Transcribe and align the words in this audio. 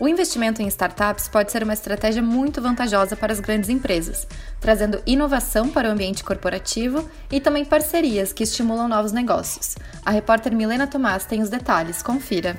O 0.00 0.06
investimento 0.06 0.62
em 0.62 0.68
startups 0.68 1.26
pode 1.26 1.50
ser 1.50 1.64
uma 1.64 1.72
estratégia 1.72 2.22
muito 2.22 2.62
vantajosa 2.62 3.16
para 3.16 3.32
as 3.32 3.40
grandes 3.40 3.68
empresas, 3.68 4.28
trazendo 4.60 5.02
inovação 5.04 5.68
para 5.68 5.88
o 5.88 5.92
ambiente 5.92 6.22
corporativo 6.22 7.08
e 7.32 7.40
também 7.40 7.64
parcerias 7.64 8.32
que 8.32 8.44
estimulam 8.44 8.86
novos 8.86 9.10
negócios. 9.10 9.74
A 10.06 10.12
repórter 10.12 10.54
Milena 10.54 10.86
Tomás 10.86 11.24
tem 11.24 11.42
os 11.42 11.50
detalhes, 11.50 12.00
confira. 12.00 12.56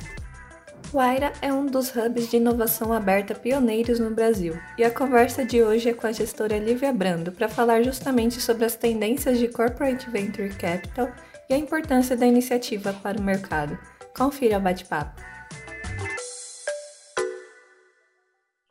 O 0.92 1.00
Aira 1.00 1.32
é 1.42 1.54
um 1.54 1.66
dos 1.66 1.96
hubs 1.96 2.30
de 2.30 2.38
inovação 2.38 2.92
aberta 2.92 3.34
pioneiros 3.34 4.00
no 4.00 4.10
Brasil, 4.10 4.58
e 4.78 4.84
a 4.84 4.92
conversa 4.92 5.46
de 5.46 5.64
hoje 5.64 5.88
é 5.88 5.94
com 5.94 6.08
a 6.08 6.12
gestora 6.12 6.58
Lívia 6.58 6.92
Brando 6.92 7.32
para 7.32 7.48
falar 7.48 7.84
justamente 7.84 8.42
sobre 8.42 8.66
as 8.66 8.76
tendências 8.76 9.38
de 9.38 9.48
Corporate 9.48 10.10
Venture 10.10 10.50
Capital 10.50 11.10
e 11.50 11.54
a 11.54 11.58
importância 11.58 12.18
da 12.18 12.26
iniciativa 12.26 12.92
para 12.92 13.18
o 13.18 13.24
mercado. 13.24 13.78
Confira 14.18 14.58
o 14.58 14.62
bate-papo. 14.62 15.22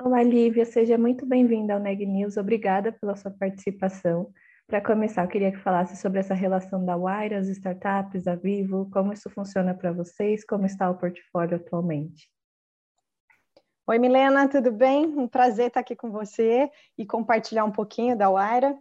Olá, 0.08 0.22
Lívia, 0.22 0.64
seja 0.64 0.96
muito 0.96 1.26
bem-vinda 1.26 1.74
ao 1.74 1.78
Neg 1.78 2.06
News. 2.06 2.38
Obrigada 2.38 2.90
pela 2.90 3.14
sua 3.14 3.30
participação. 3.30 4.32
Para 4.66 4.80
começar, 4.80 5.22
eu 5.22 5.28
queria 5.28 5.52
que 5.52 5.58
falasse 5.58 5.98
sobre 5.98 6.18
essa 6.18 6.32
relação 6.32 6.82
da 6.82 6.96
Wire, 6.96 7.34
as 7.34 7.46
startups, 7.48 8.26
a 8.26 8.34
Vivo, 8.34 8.88
como 8.90 9.12
isso 9.12 9.28
funciona 9.28 9.74
para 9.74 9.92
vocês, 9.92 10.46
como 10.46 10.64
está 10.64 10.88
o 10.88 10.96
portfólio 10.96 11.56
atualmente. 11.56 12.26
Oi, 13.86 13.98
Milena, 13.98 14.48
tudo 14.48 14.72
bem? 14.72 15.04
Um 15.04 15.28
prazer 15.28 15.66
estar 15.66 15.80
aqui 15.80 15.94
com 15.94 16.10
você 16.10 16.70
e 16.96 17.04
compartilhar 17.04 17.66
um 17.66 17.70
pouquinho 17.70 18.16
da 18.16 18.30
Wire. 18.30 18.78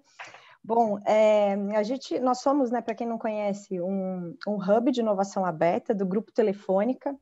Bom, 0.63 0.97
é, 1.05 1.55
a 1.75 1.83
gente, 1.83 2.17
nós 2.21 2.39
somos, 2.39 2.71
né, 2.71 2.79
para 2.79 2.95
quem 2.95 3.05
não 3.05 3.17
conhece, 3.17 3.81
um, 3.81 4.33
um 4.47 4.55
hub 4.55 4.89
de 4.93 5.01
inovação 5.01 5.45
aberta 5.45 5.93
do 5.93 6.05
Grupo 6.05 6.31
Telefônica. 6.31 7.13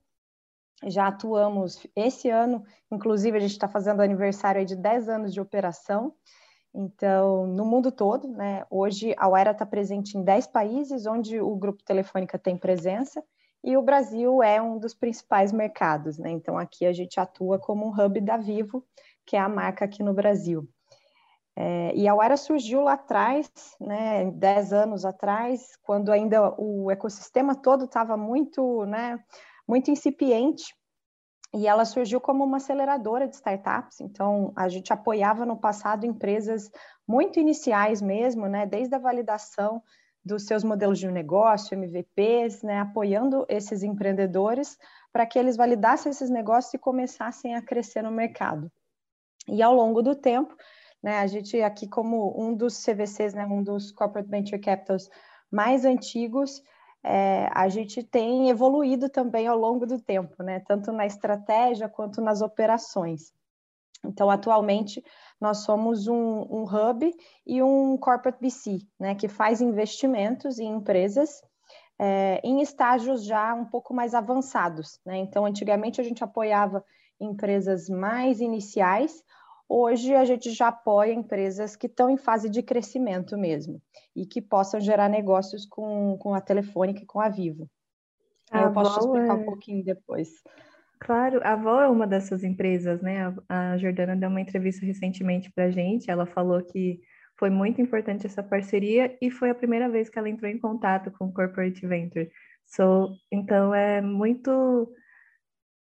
Já 0.83 1.07
atuamos 1.07 1.85
esse 1.95 2.29
ano, 2.29 2.63
inclusive 2.91 3.37
a 3.37 3.39
gente 3.39 3.51
está 3.51 3.67
fazendo 3.67 4.01
aniversário 4.01 4.65
de 4.65 4.75
10 4.75 5.09
anos 5.09 5.33
de 5.33 5.39
operação. 5.39 6.13
Então, 6.73 7.47
no 7.47 7.65
mundo 7.65 7.91
todo, 7.91 8.27
né, 8.27 8.65
hoje 8.69 9.15
a 9.17 9.29
Uera 9.29 9.51
está 9.51 9.65
presente 9.65 10.17
em 10.17 10.23
10 10.23 10.47
países 10.47 11.05
onde 11.05 11.39
o 11.39 11.55
Grupo 11.55 11.81
Telefônica 11.83 12.37
tem 12.37 12.57
presença 12.57 13.23
e 13.63 13.77
o 13.77 13.81
Brasil 13.81 14.43
é 14.43 14.61
um 14.61 14.77
dos 14.77 14.93
principais 14.93 15.53
mercados. 15.53 16.17
Né? 16.17 16.29
Então, 16.31 16.57
aqui 16.57 16.85
a 16.85 16.91
gente 16.91 17.19
atua 17.19 17.57
como 17.57 17.87
um 17.87 17.89
hub 17.89 18.19
da 18.19 18.35
Vivo, 18.35 18.85
que 19.25 19.37
é 19.37 19.39
a 19.39 19.49
marca 19.49 19.85
aqui 19.85 20.03
no 20.03 20.13
Brasil. 20.13 20.67
É, 21.57 21.95
e 21.95 22.05
a 22.05 22.13
Uera 22.13 22.35
surgiu 22.35 22.81
lá 22.81 22.93
atrás, 22.93 23.49
né, 23.79 24.29
dez 24.31 24.73
anos 24.73 25.05
atrás, 25.05 25.77
quando 25.83 26.11
ainda 26.11 26.53
o 26.57 26.91
ecossistema 26.91 27.55
todo 27.55 27.85
estava 27.85 28.17
muito, 28.17 28.85
né, 28.85 29.17
muito 29.67 29.89
incipiente, 29.91 30.73
e 31.53 31.67
ela 31.67 31.85
surgiu 31.85 32.19
como 32.19 32.43
uma 32.43 32.57
aceleradora 32.57 33.27
de 33.27 33.35
startups. 33.35 34.01
Então, 34.01 34.51
a 34.55 34.67
gente 34.67 34.91
apoiava 34.91 35.45
no 35.45 35.57
passado 35.57 36.05
empresas 36.05 36.69
muito 37.07 37.39
iniciais 37.39 38.01
mesmo, 38.01 38.47
né, 38.47 38.65
desde 38.65 38.93
a 38.93 38.99
validação 38.99 39.81
dos 40.23 40.45
seus 40.45 40.63
modelos 40.63 40.99
de 40.99 41.07
negócio, 41.09 41.75
MVPs, 41.75 42.63
né, 42.63 42.79
apoiando 42.79 43.45
esses 43.47 43.83
empreendedores 43.83 44.77
para 45.13 45.25
que 45.25 45.39
eles 45.39 45.55
validassem 45.55 46.09
esses 46.09 46.29
negócios 46.29 46.73
e 46.73 46.77
começassem 46.77 47.55
a 47.55 47.61
crescer 47.61 48.01
no 48.01 48.11
mercado. 48.11 48.69
E 49.47 49.61
ao 49.61 49.73
longo 49.73 50.01
do 50.01 50.15
tempo, 50.15 50.53
né? 51.05 51.19
A 51.19 51.27
gente 51.27 51.61
aqui 51.61 51.87
como 51.87 52.33
um 52.35 52.55
dos 52.55 52.83
CVCs, 52.83 53.35
né, 53.35 53.45
um 53.45 53.61
dos 53.61 53.91
Corporate 53.91 54.27
Venture 54.27 54.59
Capitals 54.59 55.07
mais 55.51 55.85
antigos, 55.85 56.63
é, 57.07 57.47
a 57.53 57.69
gente 57.69 58.01
tem 58.01 58.49
evoluído 58.49 59.09
também 59.09 59.45
ao 59.45 59.57
longo 59.57 59.85
do 59.85 60.01
tempo, 60.01 60.41
né? 60.41 60.59
Tanto 60.61 60.91
na 60.91 61.05
estratégia 61.05 61.87
quanto 61.87 62.19
nas 62.19 62.41
operações. 62.41 63.31
Então, 64.03 64.29
atualmente, 64.29 65.03
nós 65.39 65.59
somos 65.59 66.07
um, 66.07 66.15
um 66.15 66.63
hub 66.63 67.15
e 67.45 67.61
um 67.61 67.95
corporate 67.97 68.39
VC, 68.41 68.79
né, 68.99 69.15
que 69.15 69.27
faz 69.27 69.61
investimentos 69.61 70.59
em 70.59 70.67
empresas 70.67 71.41
é, 71.97 72.39
em 72.43 72.61
estágios 72.61 73.23
já 73.23 73.53
um 73.53 73.65
pouco 73.65 73.93
mais 73.93 74.13
avançados. 74.13 74.99
Né? 75.05 75.17
Então, 75.17 75.45
antigamente 75.45 76.01
a 76.01 76.03
gente 76.03 76.23
apoiava 76.23 76.83
empresas 77.19 77.89
mais 77.89 78.41
iniciais, 78.41 79.23
Hoje 79.67 80.13
a 80.13 80.23
gente 80.25 80.51
já 80.51 80.67
apoia 80.67 81.11
empresas 81.11 81.75
que 81.75 81.87
estão 81.87 82.09
em 82.09 82.17
fase 82.17 82.49
de 82.49 82.61
crescimento 82.61 83.37
mesmo 83.37 83.81
e 84.15 84.25
que 84.25 84.41
possam 84.41 84.79
gerar 84.79 85.09
negócios 85.09 85.65
com, 85.65 86.17
com 86.19 86.33
a 86.33 86.41
Telefônica 86.41 87.01
e 87.01 87.05
com 87.05 87.19
a 87.19 87.29
Vivo. 87.29 87.69
A 88.51 88.63
Eu 88.63 88.73
posso 88.73 88.99
explicar 88.99 89.37
é... 89.37 89.41
um 89.41 89.45
pouquinho 89.45 89.83
depois. 89.83 90.29
Claro, 90.99 91.41
a 91.43 91.53
Avó 91.53 91.81
é 91.81 91.89
uma 91.89 92.07
dessas 92.07 92.43
empresas, 92.43 93.01
né? 93.01 93.35
A 93.49 93.77
Jordana 93.77 94.15
deu 94.15 94.29
uma 94.29 94.41
entrevista 94.41 94.85
recentemente 94.85 95.51
para 95.51 95.65
a 95.65 95.71
gente. 95.71 96.09
Ela 96.09 96.25
falou 96.25 96.63
que 96.63 96.99
foi 97.37 97.49
muito 97.49 97.81
importante 97.81 98.25
essa 98.25 98.41
parceria 98.41 99.17
e 99.21 99.29
foi 99.29 99.49
a 99.49 99.55
primeira 99.55 99.89
vez 99.89 100.09
que 100.09 100.17
ela 100.17 100.29
entrou 100.29 100.49
em 100.49 100.59
contato 100.59 101.11
com 101.11 101.25
o 101.25 101.33
Corporate 101.33 101.85
Venture. 101.85 102.29
So, 102.65 103.15
então 103.31 103.73
é 103.73 104.01
muito 104.01 104.91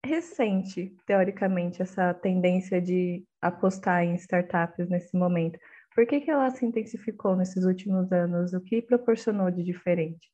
recente, 0.04 0.96
teoricamente, 1.06 1.82
essa 1.82 2.14
tendência 2.14 2.80
de 2.80 3.24
apostar 3.46 4.02
em 4.02 4.14
startups 4.14 4.88
nesse 4.88 5.16
momento. 5.16 5.58
Por 5.94 6.06
que, 6.06 6.20
que 6.20 6.30
ela 6.30 6.50
se 6.50 6.64
intensificou 6.64 7.34
nesses 7.34 7.64
últimos 7.64 8.12
anos? 8.12 8.52
O 8.52 8.60
que 8.60 8.82
proporcionou 8.82 9.50
de 9.50 9.62
diferente? 9.62 10.30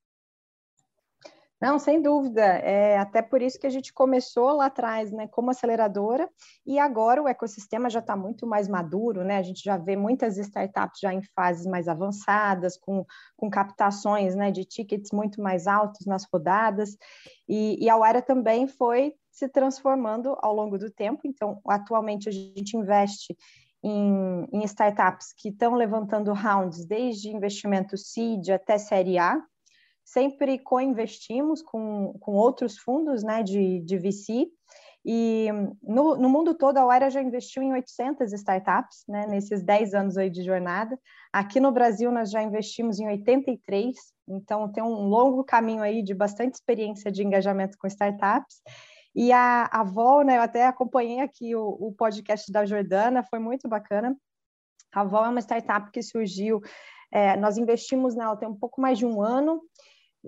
Não, 1.63 1.79
sem 1.79 2.03
dúvida. 2.03 2.43
É 2.43 2.99
até 2.99 3.23
por 3.23 3.41
isso 3.41 3.57
que 3.57 3.69
a 3.69 3.71
gente 3.71 3.93
começou 3.93 4.51
lá 4.57 4.67
atrás, 4.67 5.13
né, 5.13 5.29
como 5.29 5.53
aceleradora, 5.53 6.29
e 6.67 6.77
agora 6.77 7.23
o 7.23 7.29
ecossistema 7.29 7.89
já 7.89 8.01
está 8.01 8.17
muito 8.17 8.45
mais 8.49 8.67
maduro, 8.67 9.23
né? 9.23 9.37
A 9.37 9.43
gente 9.43 9.63
já 9.63 9.77
vê 9.77 9.95
muitas 9.95 10.37
startups 10.39 10.99
já 11.01 11.15
em 11.15 11.23
fases 11.37 11.65
mais 11.65 11.87
avançadas, 11.87 12.77
com, 12.77 13.07
com 13.37 13.49
captações 13.49 14.35
né, 14.35 14.51
de 14.51 14.65
tickets 14.65 15.13
muito 15.13 15.41
mais 15.41 15.69
altos 15.69 16.05
nas 16.05 16.27
rodadas, 16.33 16.97
e, 17.49 17.77
e 17.81 17.89
a 17.89 17.97
Wire 17.97 18.23
também 18.23 18.67
foi 18.67 19.15
se 19.33 19.49
transformando 19.49 20.37
ao 20.41 20.55
longo 20.55 20.79
do 20.79 20.91
tempo. 20.91 21.23
Então, 21.25 21.59
atualmente 21.67 22.29
a 22.29 22.33
gente 22.33 22.77
investe 22.77 23.35
em, 23.83 24.47
em 24.53 24.63
startups 24.65 25.33
que 25.37 25.49
estão 25.49 25.75
levantando 25.75 26.33
rounds 26.35 26.85
desde 26.87 27.35
investimento 27.35 27.97
seed 27.97 28.51
até 28.51 28.77
série 28.77 29.19
A. 29.19 29.43
Sempre 30.05 30.59
co-investimos 30.59 31.63
com, 31.63 32.13
com 32.21 32.33
outros 32.33 32.77
fundos 32.77 33.25
né, 33.25 33.43
de, 33.43 33.81
de 33.81 33.99
VC. 33.99 34.47
E 35.05 35.49
no, 35.83 36.17
no, 36.17 36.29
mundo 36.29 36.55
todo, 36.55 36.77
a 36.77 36.87
Uera 36.87 37.11
já 37.11 37.21
investiu 37.21 37.63
em 37.63 37.73
800 37.73 38.33
startups, 38.35 39.03
né, 39.09 39.27
nesses 39.27 39.63
10 39.65 39.95
anos 39.95 40.17
aí 40.17 40.31
de 40.31 40.45
jornada. 40.45 40.97
Aqui 41.33 41.59
no 41.59 41.73
Brasil, 41.73 42.13
nós 42.13 42.31
já 42.31 42.43
investimos 42.43 43.01
em 43.01 43.09
83, 43.09 43.97
então 44.29 44.71
tem 44.71 44.83
um 44.83 45.09
longo 45.09 45.43
caminho 45.43 45.83
aí 45.83 46.03
de 46.03 46.15
bastante 46.15 46.55
experiência 46.55 47.11
de 47.11 47.25
engajamento 47.25 47.77
com 47.79 47.89
startups. 47.89 48.61
E 49.15 49.31
a, 49.31 49.69
a 49.71 49.85
Vol, 49.85 50.25
né, 50.25 50.39
eu 50.39 50.43
até 50.43 50.67
acompanhei 50.67 51.21
aqui 51.21 51.55
o, 51.55 51.69
o 51.69 51.93
podcast 51.93 52.51
da 52.51 52.65
Jordana, 52.65 53.23
foi 53.23 53.39
muito 53.39 53.69
bacana. 53.69 54.17
A 54.93 55.05
Vol 55.05 55.25
é 55.25 55.29
uma 55.29 55.41
startup 55.41 55.91
que 55.91 56.03
surgiu, 56.03 56.61
é, 57.11 57.37
nós 57.37 57.59
investimos 57.59 58.15
nela 58.15 58.37
tem 58.37 58.49
um 58.49 58.55
pouco 58.55 58.81
mais 58.81 58.99
de 58.99 59.05
um 59.05 59.21
ano, 59.21 59.61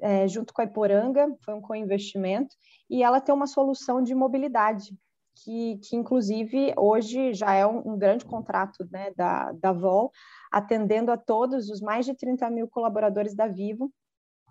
é, 0.02 0.28
junto 0.28 0.52
com 0.52 0.60
a 0.60 0.64
Iporanga, 0.64 1.34
foi 1.44 1.54
um 1.54 1.60
co-investimento, 1.60 2.54
e 2.90 3.02
ela 3.02 3.20
tem 3.20 3.34
uma 3.34 3.46
solução 3.46 4.02
de 4.02 4.14
mobilidade, 4.14 4.94
que, 5.36 5.78
que 5.78 5.96
inclusive 5.96 6.74
hoje 6.76 7.32
já 7.32 7.54
é 7.54 7.66
um, 7.66 7.94
um 7.94 7.98
grande 7.98 8.24
contrato 8.24 8.86
né, 8.90 9.12
da, 9.16 9.52
da 9.52 9.72
Vol, 9.72 10.12
atendendo 10.52 11.10
a 11.10 11.16
todos 11.16 11.70
os 11.70 11.80
mais 11.80 12.04
de 12.04 12.14
30 12.14 12.48
mil 12.50 12.68
colaboradores 12.68 13.34
da 13.34 13.46
Vivo 13.46 13.90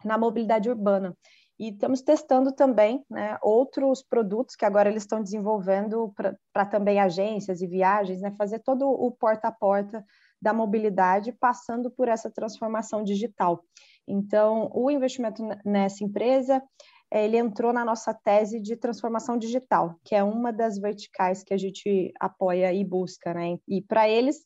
na 0.04 0.18
mobilidade 0.18 0.70
urbana. 0.70 1.16
E 1.64 1.70
estamos 1.70 2.02
testando 2.02 2.52
também 2.52 3.06
né, 3.10 3.38
outros 3.42 4.04
produtos 4.04 4.54
que 4.54 4.66
agora 4.66 4.90
eles 4.90 5.04
estão 5.04 5.24
desenvolvendo 5.24 6.14
para 6.52 6.66
também 6.66 7.00
agências 7.00 7.62
e 7.62 7.68
viagens, 7.68 8.20
né, 8.20 8.36
fazer 8.38 8.60
todo 8.60 8.86
o 8.86 9.10
porta 9.10 9.48
a 9.48 9.52
porta 9.52 10.04
da 10.42 10.54
mobilidade, 10.54 11.32
passando 11.32 11.90
por 11.90 12.10
essa 12.10 12.30
transformação 12.30 13.02
digital. 13.02 13.64
Então, 14.06 14.70
o 14.74 14.92
investimento 14.92 15.42
nessa 15.64 16.04
empresa 16.04 16.62
é, 17.10 17.24
ele 17.24 17.38
entrou 17.38 17.72
na 17.72 17.86
nossa 17.86 18.14
tese 18.14 18.60
de 18.60 18.76
transformação 18.76 19.38
digital, 19.38 19.96
que 20.04 20.14
é 20.14 20.22
uma 20.22 20.52
das 20.52 20.78
verticais 20.78 21.44
que 21.44 21.54
a 21.54 21.58
gente 21.58 22.12
apoia 22.20 22.74
e 22.74 22.84
busca, 22.84 23.34
né? 23.34 23.58
E 23.66 23.82
para 23.82 24.10
eles, 24.10 24.46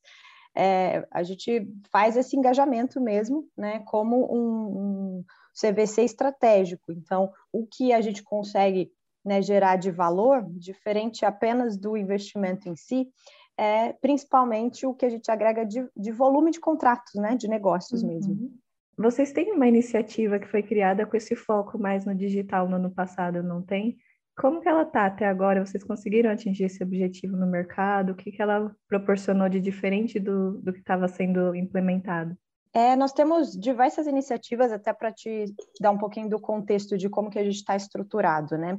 é, 0.56 1.04
a 1.12 1.24
gente 1.24 1.68
faz 1.92 2.16
esse 2.16 2.38
engajamento 2.38 3.02
mesmo, 3.02 3.48
né? 3.58 3.80
Como 3.88 4.32
um, 4.32 4.78
um 4.78 5.26
CVC 5.60 6.04
estratégico. 6.04 6.92
Então, 6.92 7.32
o 7.52 7.66
que 7.66 7.92
a 7.92 8.02
gente 8.02 8.24
consegue 8.24 8.92
né, 9.26 9.42
gerar 9.42 9.76
de 9.76 9.92
valor, 9.92 10.46
diferente 10.50 11.26
apenas 11.26 11.78
do 11.78 11.98
investimento 11.98 12.70
em 12.70 12.76
si, 12.76 13.10
é 13.58 13.92
principalmente 13.94 14.86
o 14.86 14.94
que 14.94 15.06
a 15.06 15.10
gente 15.10 15.30
agrega 15.32 15.66
de, 15.66 15.86
de 15.96 16.12
volume 16.12 16.52
de 16.52 16.60
contratos, 16.60 17.16
né, 17.16 17.36
de 17.36 17.48
negócios 17.48 18.04
uhum. 18.04 18.10
mesmo. 18.10 18.52
Vocês 18.98 19.32
têm 19.32 19.52
uma 19.52 19.68
iniciativa 19.68 20.40
que 20.40 20.48
foi 20.48 20.64
criada 20.64 21.06
com 21.06 21.18
esse 21.18 21.36
foco 21.36 21.78
mais 21.78 22.06
no 22.06 22.16
digital 22.16 22.68
no 22.68 22.78
ano 22.78 22.90
passado, 22.90 23.44
não 23.44 23.62
tem? 23.62 23.98
Como 24.36 24.62
que 24.62 24.70
ela 24.70 24.84
está 24.84 25.06
até 25.06 25.26
agora? 25.26 25.66
Vocês 25.66 25.84
conseguiram 25.84 26.32
atingir 26.32 26.66
esse 26.66 26.84
objetivo 26.84 27.36
no 27.36 27.48
mercado? 27.48 28.12
O 28.12 28.16
que, 28.16 28.32
que 28.32 28.42
ela 28.42 28.76
proporcionou 28.88 29.50
de 29.50 29.60
diferente 29.60 30.20
do, 30.20 30.62
do 30.62 30.72
que 30.72 30.80
estava 30.80 31.08
sendo 31.08 31.56
implementado? 31.56 32.38
É, 32.74 32.96
nós 32.96 33.14
temos 33.14 33.58
diversas 33.58 34.08
iniciativas, 34.08 34.72
até 34.72 34.94
para 34.94 35.12
te 35.12 35.46
dar 35.80 35.92
um 35.92 35.98
pouquinho 35.98 36.30
do 36.30 36.40
contexto 36.40 36.98
de 36.98 37.10
como 37.10 37.30
que 37.30 37.40
a 37.40 37.44
gente 37.44 37.56
está 37.56 37.76
estruturado, 37.76 38.58
né? 38.58 38.78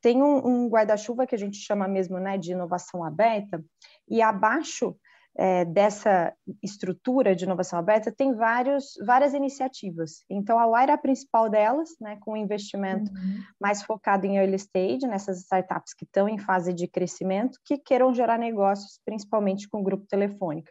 Tem 0.00 0.22
um, 0.22 0.46
um 0.46 0.68
guarda-chuva 0.68 1.26
que 1.26 1.34
a 1.34 1.38
gente 1.38 1.56
chama 1.58 1.86
mesmo 1.86 2.18
né, 2.18 2.36
de 2.36 2.52
inovação 2.52 3.04
aberta, 3.04 3.64
e 4.08 4.20
abaixo 4.20 4.96
é, 5.34 5.64
dessa 5.64 6.34
estrutura 6.62 7.34
de 7.34 7.44
inovação 7.44 7.78
aberta 7.78 8.12
tem 8.12 8.34
vários, 8.34 8.94
várias 9.04 9.32
iniciativas. 9.32 10.24
Então, 10.28 10.58
a 10.58 10.66
Wire 10.66 10.90
é 10.90 10.94
a 10.94 10.98
principal 10.98 11.48
delas, 11.48 11.90
né, 12.00 12.18
com 12.20 12.36
investimento 12.36 13.10
uhum. 13.10 13.40
mais 13.60 13.82
focado 13.82 14.26
em 14.26 14.36
early 14.36 14.56
stage, 14.56 15.06
nessas 15.06 15.38
startups 15.38 15.94
que 15.94 16.04
estão 16.04 16.28
em 16.28 16.38
fase 16.38 16.72
de 16.72 16.86
crescimento, 16.86 17.58
que 17.64 17.78
queiram 17.78 18.14
gerar 18.14 18.38
negócios, 18.38 19.00
principalmente 19.04 19.68
com 19.68 19.80
o 19.80 19.84
grupo 19.84 20.06
telefônica. 20.06 20.70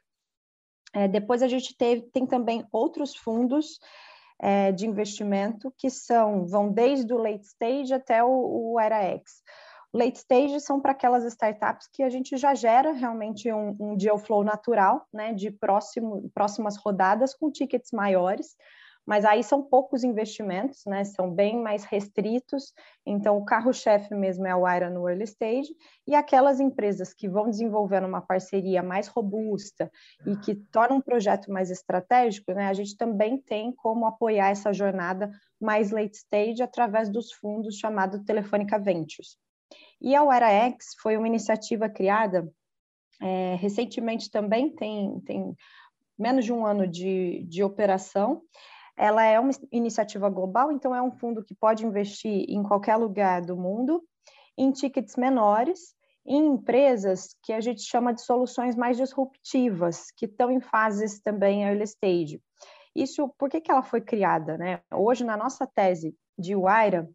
É, 0.93 1.07
depois 1.07 1.41
a 1.41 1.47
gente 1.47 1.75
teve, 1.77 2.01
tem 2.13 2.25
também 2.25 2.65
outros 2.71 3.15
fundos 3.15 3.79
é, 4.39 4.71
de 4.71 4.87
investimento 4.87 5.73
que 5.77 5.89
são 5.89 6.45
vão 6.45 6.71
desde 6.71 7.13
o 7.13 7.17
late 7.17 7.45
stage 7.45 7.93
até 7.93 8.23
o, 8.23 8.73
o 8.73 8.79
EraX. 8.79 9.41
Late 9.93 10.19
stage 10.19 10.59
são 10.61 10.79
para 10.79 10.93
aquelas 10.93 11.25
startups 11.25 11.87
que 11.91 12.01
a 12.01 12.09
gente 12.09 12.37
já 12.37 12.55
gera 12.55 12.93
realmente 12.93 13.51
um, 13.51 13.75
um 13.79 13.95
deal 13.95 14.17
flow 14.17 14.43
natural, 14.43 15.05
né, 15.13 15.33
de 15.33 15.51
próximo, 15.51 16.29
próximas 16.33 16.77
rodadas 16.77 17.33
com 17.33 17.51
tickets 17.51 17.91
maiores, 17.91 18.55
mas 19.05 19.25
aí 19.25 19.43
são 19.43 19.63
poucos 19.63 20.03
investimentos, 20.03 20.85
né? 20.85 21.03
São 21.03 21.29
bem 21.29 21.61
mais 21.61 21.83
restritos. 21.83 22.73
Então, 23.05 23.37
o 23.37 23.45
carro-chefe 23.45 24.13
mesmo 24.13 24.45
é 24.45 24.51
a 24.51 24.57
Wire 24.57 24.89
no 24.89 25.07
early 25.09 25.23
stage, 25.23 25.75
e 26.07 26.15
aquelas 26.15 26.59
empresas 26.59 27.13
que 27.13 27.27
vão 27.27 27.49
desenvolvendo 27.49 28.07
uma 28.07 28.21
parceria 28.21 28.83
mais 28.83 29.07
robusta 29.07 29.91
e 30.25 30.35
que 30.37 30.55
tornam 30.55 30.97
um 30.97 31.01
projeto 31.01 31.51
mais 31.51 31.71
estratégico, 31.71 32.53
né? 32.53 32.67
A 32.67 32.73
gente 32.73 32.95
também 32.95 33.37
tem 33.37 33.71
como 33.71 34.05
apoiar 34.05 34.49
essa 34.49 34.71
jornada 34.71 35.31
mais 35.59 35.91
late 35.91 36.15
stage 36.17 36.61
através 36.61 37.09
dos 37.09 37.31
fundos 37.33 37.77
chamado 37.77 38.23
Telefônica 38.23 38.77
Ventures. 38.79 39.37
E 39.99 40.15
a 40.15 40.23
WireX 40.23 40.95
foi 41.01 41.17
uma 41.17 41.27
iniciativa 41.27 41.87
criada 41.89 42.51
é, 43.21 43.55
recentemente 43.55 44.31
também, 44.31 44.69
tem, 44.69 45.19
tem 45.21 45.55
menos 46.17 46.43
de 46.43 46.51
um 46.51 46.65
ano 46.65 46.87
de, 46.87 47.43
de 47.47 47.63
operação, 47.63 48.41
ela 49.01 49.25
é 49.25 49.39
uma 49.39 49.49
iniciativa 49.71 50.29
global, 50.29 50.71
então 50.71 50.93
é 50.93 51.01
um 51.01 51.11
fundo 51.11 51.43
que 51.43 51.55
pode 51.55 51.83
investir 51.83 52.45
em 52.47 52.61
qualquer 52.61 52.97
lugar 52.97 53.41
do 53.41 53.57
mundo, 53.57 54.03
em 54.55 54.71
tickets 54.71 55.15
menores, 55.15 55.95
em 56.23 56.45
empresas 56.49 57.35
que 57.41 57.51
a 57.51 57.59
gente 57.59 57.81
chama 57.81 58.13
de 58.13 58.21
soluções 58.21 58.75
mais 58.75 58.97
disruptivas, 58.97 60.11
que 60.15 60.27
estão 60.27 60.51
em 60.51 60.61
fases 60.61 61.19
também 61.19 61.63
early 61.63 61.83
stage. 61.85 62.39
Isso, 62.95 63.27
por 63.39 63.49
que, 63.49 63.59
que 63.59 63.71
ela 63.71 63.81
foi 63.81 64.01
criada? 64.01 64.55
Né? 64.55 64.81
Hoje, 64.93 65.23
na 65.23 65.35
nossa 65.35 65.65
tese 65.65 66.15
de 66.37 66.55
Waira, 66.55 67.09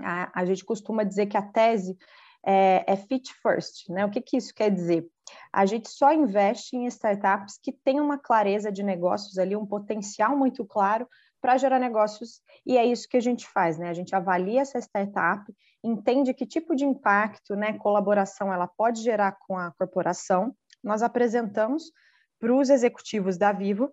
a, 0.00 0.40
a 0.40 0.44
gente 0.44 0.64
costuma 0.64 1.04
dizer 1.04 1.26
que 1.26 1.36
a 1.36 1.42
tese 1.42 1.96
é, 2.44 2.82
é 2.84 2.96
fit 2.96 3.32
first. 3.40 3.88
Né? 3.88 4.04
O 4.04 4.10
que, 4.10 4.20
que 4.20 4.36
isso 4.36 4.52
quer 4.52 4.72
dizer? 4.72 5.06
A 5.52 5.66
gente 5.66 5.88
só 5.88 6.12
investe 6.12 6.76
em 6.76 6.86
startups 6.86 7.58
que 7.62 7.72
têm 7.72 8.00
uma 8.00 8.18
clareza 8.18 8.70
de 8.70 8.82
negócios 8.82 9.38
ali, 9.38 9.56
um 9.56 9.66
potencial 9.66 10.36
muito 10.36 10.64
claro 10.64 11.08
para 11.40 11.56
gerar 11.56 11.78
negócios, 11.78 12.40
e 12.64 12.78
é 12.78 12.84
isso 12.84 13.08
que 13.08 13.16
a 13.16 13.20
gente 13.20 13.48
faz, 13.48 13.76
né? 13.76 13.88
A 13.88 13.94
gente 13.94 14.14
avalia 14.14 14.60
essa 14.60 14.78
startup, 14.78 15.44
entende 15.82 16.32
que 16.32 16.46
tipo 16.46 16.76
de 16.76 16.84
impacto, 16.84 17.56
né, 17.56 17.72
colaboração 17.72 18.52
ela 18.52 18.68
pode 18.68 19.02
gerar 19.02 19.32
com 19.32 19.58
a 19.58 19.72
corporação. 19.72 20.54
Nós 20.82 21.02
apresentamos 21.02 21.90
para 22.38 22.54
os 22.54 22.70
executivos 22.70 23.36
da 23.36 23.50
Vivo 23.50 23.92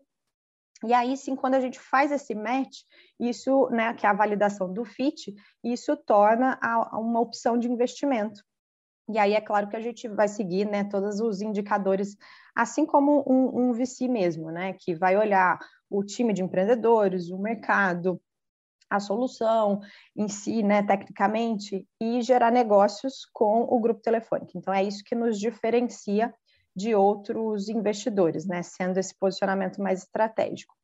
e 0.83 0.93
aí 0.93 1.17
sim, 1.17 1.35
quando 1.35 1.55
a 1.55 1.59
gente 1.59 1.79
faz 1.79 2.11
esse 2.11 2.33
match, 2.33 2.83
isso, 3.19 3.69
né, 3.69 3.93
que 3.93 4.05
é 4.05 4.09
a 4.09 4.13
validação 4.13 4.71
do 4.71 4.85
fit, 4.85 5.35
isso 5.63 5.95
torna 5.97 6.57
a, 6.61 6.97
uma 6.97 7.19
opção 7.19 7.57
de 7.57 7.69
investimento. 7.69 8.41
E 9.11 9.17
aí 9.17 9.33
é 9.33 9.41
claro 9.41 9.67
que 9.67 9.75
a 9.75 9.81
gente 9.81 10.07
vai 10.07 10.27
seguir, 10.27 10.65
né, 10.65 10.83
todos 10.83 11.19
os 11.19 11.41
indicadores, 11.41 12.15
assim 12.55 12.85
como 12.85 13.23
um, 13.27 13.69
um 13.69 13.73
VC 13.73 14.07
mesmo, 14.07 14.51
né, 14.51 14.73
que 14.73 14.93
vai 14.93 15.17
olhar 15.17 15.57
o 15.89 16.03
time 16.03 16.31
de 16.31 16.43
empreendedores, 16.43 17.31
o 17.31 17.39
mercado, 17.39 18.21
a 18.89 18.99
solução 18.99 19.81
em 20.15 20.27
si, 20.27 20.61
né, 20.61 20.83
tecnicamente, 20.83 21.87
e 21.99 22.21
gerar 22.21 22.51
negócios 22.51 23.25
com 23.33 23.63
o 23.63 23.79
grupo 23.79 24.01
telefônico. 24.01 24.51
Então 24.55 24.73
é 24.73 24.83
isso 24.83 25.03
que 25.03 25.15
nos 25.15 25.39
diferencia 25.39 26.33
de 26.75 26.93
outros 26.93 27.67
investidores, 27.67 28.45
né, 28.45 28.61
sendo 28.61 28.99
esse 28.99 29.17
posicionamento 29.17 29.81
mais 29.81 30.03
estratégico. 30.03 30.75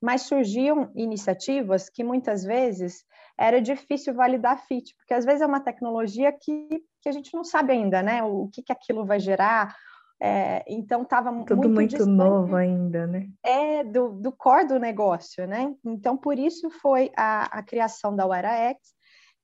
Mas 0.00 0.22
surgiam 0.22 0.90
iniciativas 0.94 1.88
que 1.88 2.02
muitas 2.02 2.42
vezes 2.42 3.04
era 3.38 3.60
difícil 3.60 4.14
validar 4.14 4.64
fit, 4.66 4.94
porque 4.96 5.14
às 5.14 5.24
vezes 5.24 5.42
é 5.42 5.46
uma 5.46 5.60
tecnologia 5.60 6.32
que, 6.32 6.82
que 7.02 7.08
a 7.08 7.12
gente 7.12 7.34
não 7.34 7.44
sabe 7.44 7.72
ainda, 7.72 8.02
né, 8.02 8.22
o 8.22 8.48
que, 8.48 8.62
que 8.62 8.72
aquilo 8.72 9.04
vai 9.04 9.18
gerar, 9.18 9.76
é, 10.24 10.62
então 10.68 11.02
estava 11.02 11.32
tudo 11.44 11.68
muito, 11.68 11.96
muito 11.96 12.06
novo 12.06 12.54
ainda, 12.54 13.08
né? 13.08 13.28
É 13.42 13.82
do, 13.82 14.10
do 14.10 14.30
core 14.30 14.68
do 14.68 14.78
negócio, 14.78 15.48
né? 15.48 15.74
Então 15.84 16.16
por 16.16 16.38
isso 16.38 16.70
foi 16.70 17.10
a, 17.16 17.58
a 17.58 17.60
criação 17.60 18.14
da 18.14 18.24
WireX, 18.24 18.78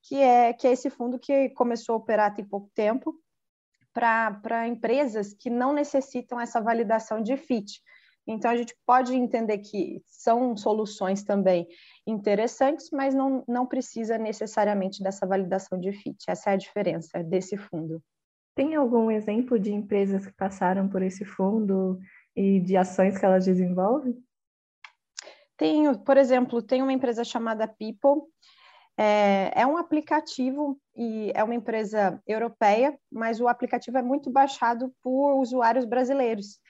que 0.05 0.23
é 0.23 0.53
que 0.53 0.69
é 0.69 0.73
esse 0.73 0.89
fundo 0.89 1.19
que 1.19 1.49
começou 1.51 1.95
a 1.95 1.99
operar 1.99 2.33
tem 2.33 2.45
pouco 2.45 2.71
tempo 2.77 3.13
para 3.93 4.69
empresas 4.69 5.35
que 5.35 5.51
não 5.51 5.73
necessitam 5.73 6.39
essa 6.41 6.61
validação 6.61 7.21
de 7.21 7.37
FIT. 7.37 7.83
Então, 8.29 8.51
a 8.51 8.57
gente 8.57 8.77
pode 8.87 9.15
entender 9.15 9.57
que 9.59 10.03
são 10.05 10.55
soluções 10.55 11.25
também 11.25 11.67
interessantes, 12.07 12.91
mas 12.93 13.15
não, 13.15 13.43
não 13.49 13.67
precisa 13.67 14.19
necessariamente 14.19 15.03
dessa 15.03 15.27
validação 15.27 15.81
de 15.81 15.91
FIT. 15.93 16.25
Essa 16.29 16.51
é 16.51 16.53
a 16.53 16.59
diferença 16.59 17.25
desse 17.25 17.57
fundo. 17.57 18.03
Tem 18.55 18.75
algum 18.75 19.11
exemplo 19.11 19.59
de 19.59 19.73
empresas 19.73 20.27
que 20.27 20.35
passaram 20.35 20.89
por 20.89 21.01
esse 21.01 21.25
fundo 21.25 21.99
e 22.37 22.61
de 22.61 22.77
ações 22.77 23.17
que 23.17 23.25
elas 23.25 23.47
desenvolvem? 23.47 24.15
Tenho, 25.57 25.99
por 25.99 26.19
exemplo, 26.19 26.61
tem 26.61 26.83
uma 26.83 26.93
empresa 26.93 27.25
chamada 27.25 27.67
People, 27.67 28.29
é, 28.97 29.53
é, 29.55 29.67
um 29.67 29.77
aplicativo 29.77 30.79
e 30.95 31.33
é 31.35 31.43
uma 31.43 31.55
empresa 31.55 32.21
europeia, 32.27 32.99
mas 33.11 33.41
o 33.41 33.49
aplicativo 33.49 33.97
é 33.97 34.03
muito 34.03 34.29
baixado 34.29 34.93
por 35.03 35.41
usuários 35.41 35.85
brasileiros. 35.85 36.61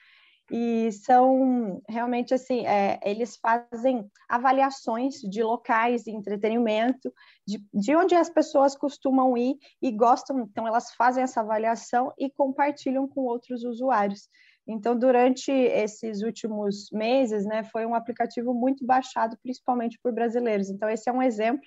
E 0.50 0.90
são 0.92 1.82
realmente 1.86 2.32
assim, 2.32 2.66
é, 2.66 2.98
eles 3.04 3.36
fazem 3.36 4.08
avaliações 4.28 5.16
de 5.16 5.42
locais 5.42 6.04
de 6.04 6.10
entretenimento, 6.10 7.12
de, 7.46 7.62
de 7.72 7.94
onde 7.94 8.14
as 8.14 8.30
pessoas 8.30 8.74
costumam 8.74 9.36
ir 9.36 9.56
e 9.82 9.90
gostam, 9.90 10.40
então 10.40 10.66
elas 10.66 10.94
fazem 10.94 11.22
essa 11.22 11.40
avaliação 11.40 12.12
e 12.18 12.30
compartilham 12.30 13.06
com 13.06 13.22
outros 13.22 13.62
usuários. 13.62 14.28
Então, 14.66 14.98
durante 14.98 15.50
esses 15.50 16.22
últimos 16.22 16.90
meses, 16.92 17.46
né, 17.46 17.64
foi 17.64 17.86
um 17.86 17.94
aplicativo 17.94 18.52
muito 18.52 18.84
baixado, 18.84 19.36
principalmente 19.42 19.98
por 20.02 20.12
brasileiros. 20.12 20.68
Então, 20.68 20.88
esse 20.90 21.08
é 21.08 21.12
um 21.12 21.22
exemplo 21.22 21.64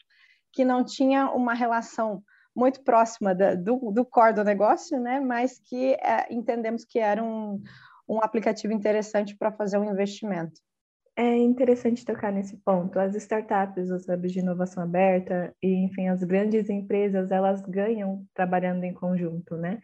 que 0.54 0.64
não 0.64 0.86
tinha 0.86 1.32
uma 1.32 1.54
relação 1.54 2.24
muito 2.56 2.84
próxima 2.84 3.34
da, 3.34 3.56
do, 3.56 3.92
do 3.92 4.06
core 4.06 4.34
do 4.34 4.44
negócio, 4.44 5.00
né? 5.00 5.20
Mas 5.20 5.58
que 5.58 5.94
é, 5.94 6.28
entendemos 6.30 6.84
que 6.84 7.00
era 7.00 7.24
um, 7.24 7.62
um 8.12 8.22
aplicativo 8.22 8.74
interessante 8.74 9.36
para 9.38 9.54
fazer 9.54 9.78
um 9.78 9.90
investimento. 9.90 10.60
É 11.16 11.38
interessante 11.38 12.04
tocar 12.04 12.32
nesse 12.32 12.58
ponto. 12.58 13.00
As 13.00 13.16
startups, 13.16 13.90
os 13.90 14.08
hubs 14.08 14.34
de 14.34 14.40
inovação 14.40 14.84
aberta 14.84 15.56
e, 15.64 15.86
enfim, 15.86 16.10
as 16.10 16.22
grandes 16.24 16.70
empresas, 16.70 17.32
elas 17.32 17.62
ganham 17.62 18.26
trabalhando 18.34 18.84
em 18.84 18.94
conjunto, 18.94 19.56
né? 19.56 19.82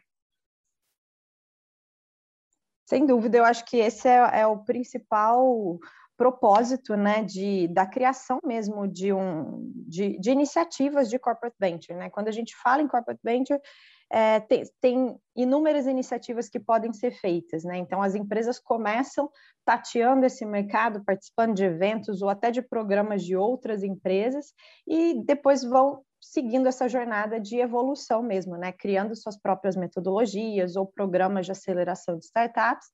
Sem 2.86 3.06
dúvida, 3.06 3.38
eu 3.38 3.46
acho 3.46 3.66
que 3.66 3.78
esse 3.78 4.08
é, 4.08 4.42
é 4.42 4.48
o 4.48 4.64
principal 4.64 5.80
propósito 6.18 6.96
né, 6.96 7.24
de, 7.24 7.68
da 7.68 7.86
criação 7.86 8.40
mesmo 8.44 8.88
de, 8.88 9.14
um, 9.14 9.72
de, 9.88 10.18
de 10.20 10.32
iniciativas 10.32 11.10
de 11.10 11.20
corporate 11.20 11.56
venture. 11.60 11.98
Né? 11.98 12.10
Quando 12.10 12.28
a 12.30 12.32
gente 12.32 12.56
fala 12.56 12.82
em 12.82 12.88
corporate 12.88 13.22
venture, 13.24 13.60
é, 14.10 14.40
tem, 14.40 14.64
tem, 14.80 15.20
inúmeras 15.36 15.86
iniciativas 15.86 16.48
que 16.48 16.60
podem 16.60 16.94
ser 16.94 17.12
feitas, 17.12 17.64
né? 17.64 17.78
Então, 17.78 18.02
as 18.02 18.16
empresas 18.16 18.58
começam 18.58 19.30
tateando 19.66 20.26
esse 20.26 20.46
mercado, 20.46 21.04
participando 21.04 21.54
de 21.56 21.66
eventos 21.66 22.22
ou 22.22 22.30
até 22.30 22.50
de 22.50 22.62
programas 22.62 23.24
de 23.24 23.36
outras 23.36 23.84
empresas 23.84 24.54
e 24.88 25.22
depois 25.26 25.64
vão 25.64 26.02
seguindo 26.22 26.68
essa 26.68 26.88
jornada 26.88 27.40
de 27.40 27.58
evolução 27.58 28.24
mesmo, 28.24 28.56
né? 28.58 28.72
Criando 28.72 29.16
suas 29.16 29.38
próprias 29.38 29.76
metodologias 29.76 30.76
ou 30.76 30.88
programas 30.88 31.46
de 31.46 31.52
aceleração 31.52 32.18
de 32.18 32.26
startups, 32.26 32.88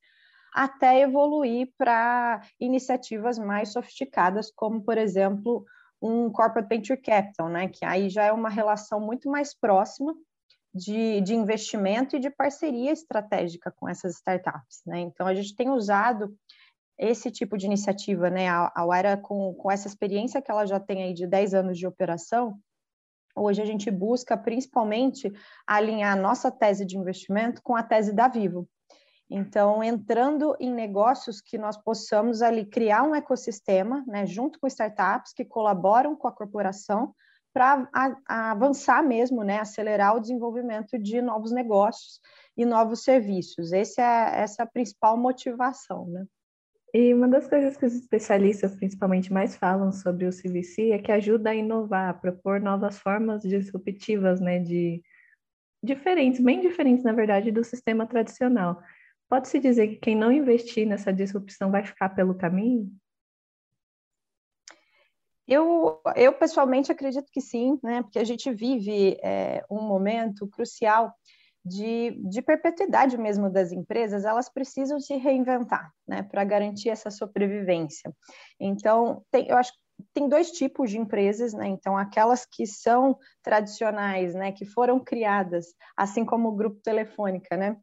até 0.53 1.00
evoluir 1.01 1.72
para 1.77 2.41
iniciativas 2.60 3.38
mais 3.38 3.72
sofisticadas, 3.72 4.51
como, 4.51 4.84
por 4.84 4.98
exemplo, 4.98 5.63
um 6.01 6.29
corporate 6.32 6.67
venture 6.67 7.01
capital, 7.01 7.50
né? 7.50 7.70
Que 7.70 7.86
aí 7.86 8.10
já 8.10 8.24
é 8.24 8.32
uma 8.32 8.50
relação 8.50 9.00
muito 9.00 9.29
mais 9.29 9.58
próxima 9.58 10.13
de, 10.73 11.21
de 11.21 11.35
investimento 11.35 12.15
e 12.15 12.19
de 12.19 12.29
parceria 12.29 12.91
estratégica 12.91 13.71
com 13.71 13.87
essas 13.87 14.15
startups. 14.15 14.81
Né? 14.85 15.01
Então, 15.01 15.27
a 15.27 15.33
gente 15.33 15.55
tem 15.55 15.69
usado 15.69 16.35
esse 16.97 17.31
tipo 17.31 17.57
de 17.57 17.65
iniciativa, 17.65 18.29
né? 18.29 18.49
A, 18.49 18.71
a 18.75 18.85
Waira, 18.85 19.17
com, 19.17 19.53
com 19.55 19.71
essa 19.71 19.87
experiência 19.87 20.41
que 20.41 20.51
ela 20.51 20.65
já 20.65 20.79
tem 20.79 21.03
aí 21.03 21.13
de 21.13 21.27
10 21.27 21.53
anos 21.53 21.77
de 21.77 21.87
operação, 21.87 22.57
hoje 23.35 23.61
a 23.61 23.65
gente 23.65 23.89
busca 23.89 24.37
principalmente 24.37 25.31
alinhar 25.65 26.13
a 26.13 26.21
nossa 26.21 26.51
tese 26.51 26.85
de 26.85 26.97
investimento 26.97 27.61
com 27.63 27.75
a 27.75 27.83
tese 27.83 28.13
da 28.13 28.27
Vivo. 28.27 28.67
Então, 29.29 29.83
entrando 29.83 30.55
em 30.59 30.71
negócios 30.71 31.41
que 31.41 31.57
nós 31.57 31.75
possamos 31.75 32.41
ali 32.41 32.65
criar 32.65 33.03
um 33.03 33.15
ecossistema, 33.15 34.03
né, 34.05 34.25
junto 34.25 34.59
com 34.59 34.67
startups 34.67 35.33
que 35.33 35.43
colaboram 35.43 36.15
com 36.15 36.27
a 36.27 36.31
corporação 36.31 37.15
para 37.53 37.88
avançar 38.27 39.03
mesmo, 39.03 39.43
né, 39.43 39.60
acelerar 39.60 40.15
o 40.15 40.19
desenvolvimento 40.19 40.98
de 40.98 41.22
novos 41.22 41.51
negócios 41.51 42.19
e 42.57 42.65
novos 42.65 43.03
serviços. 43.03 43.72
Esse 43.72 44.01
é, 44.01 44.41
essa 44.41 44.63
é 44.63 44.65
a 44.65 44.69
principal 44.69 45.15
motivação, 45.17 46.07
né? 46.07 46.25
E 46.93 47.12
uma 47.13 47.27
das 47.27 47.48
coisas 47.48 47.75
que 47.75 47.86
os 47.86 47.95
especialistas 47.95 48.75
principalmente 48.75 49.33
mais 49.33 49.55
falam 49.55 49.91
sobre 49.91 50.27
o 50.27 50.31
CVC 50.31 50.91
é 50.91 51.00
que 51.00 51.12
ajuda 51.12 51.50
a 51.50 51.55
inovar, 51.55 52.10
a 52.10 52.13
propor 52.13 52.60
novas 52.60 53.00
formas 53.00 53.41
disruptivas, 53.41 54.39
né, 54.39 54.60
de 54.60 55.01
diferentes, 55.83 56.39
bem 56.39 56.62
diferentes, 56.62 57.03
na 57.03 57.12
verdade, 57.12 57.51
do 57.51 57.63
sistema 57.63 58.05
tradicional. 58.05 58.81
Pode-se 59.27 59.60
dizer 59.60 59.88
que 59.88 59.95
quem 59.95 60.15
não 60.15 60.31
investir 60.31 60.88
nessa 60.88 61.12
disrupção 61.12 61.72
vai 61.72 61.83
ficar 61.83 62.10
pelo 62.10 62.36
caminho? 62.36 62.91
Eu, 65.47 66.01
eu 66.15 66.33
pessoalmente 66.33 66.91
acredito 66.91 67.29
que 67.31 67.41
sim, 67.41 67.77
né? 67.83 68.01
Porque 68.01 68.19
a 68.19 68.23
gente 68.23 68.51
vive 68.51 69.17
é, 69.21 69.63
um 69.69 69.81
momento 69.81 70.47
crucial 70.47 71.13
de, 71.65 72.12
de 72.29 72.41
perpetuidade 72.41 73.17
mesmo 73.17 73.50
das 73.50 73.71
empresas, 73.71 74.25
elas 74.25 74.50
precisam 74.50 75.00
se 75.00 75.15
reinventar, 75.15 75.91
né? 76.07 76.23
Para 76.23 76.43
garantir 76.43 76.89
essa 76.89 77.09
sobrevivência. 77.09 78.13
Então, 78.59 79.23
tem, 79.31 79.47
eu 79.47 79.57
acho 79.57 79.71
que 79.71 79.79
tem 80.13 80.27
dois 80.27 80.51
tipos 80.51 80.89
de 80.89 80.97
empresas, 80.97 81.53
né? 81.53 81.67
Então, 81.67 81.97
aquelas 81.97 82.45
que 82.45 82.65
são 82.65 83.17
tradicionais, 83.41 84.33
né? 84.33 84.51
Que 84.51 84.65
foram 84.65 85.00
criadas, 85.00 85.67
assim 85.95 86.25
como 86.25 86.50
o 86.50 86.55
Grupo 86.55 86.81
Telefônica, 86.81 87.55
né? 87.55 87.77